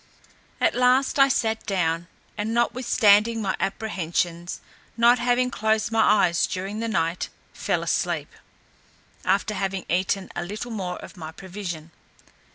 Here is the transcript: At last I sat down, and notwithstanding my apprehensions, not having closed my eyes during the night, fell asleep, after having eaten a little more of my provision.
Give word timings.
At 0.59 0.73
last 0.73 1.19
I 1.19 1.27
sat 1.27 1.63
down, 1.67 2.07
and 2.35 2.55
notwithstanding 2.55 3.39
my 3.39 3.55
apprehensions, 3.59 4.59
not 4.97 5.19
having 5.19 5.51
closed 5.51 5.91
my 5.91 6.01
eyes 6.25 6.47
during 6.47 6.79
the 6.79 6.87
night, 6.87 7.29
fell 7.53 7.83
asleep, 7.83 8.31
after 9.23 9.53
having 9.53 9.85
eaten 9.89 10.31
a 10.35 10.41
little 10.43 10.71
more 10.71 10.97
of 10.97 11.17
my 11.17 11.31
provision. 11.31 11.91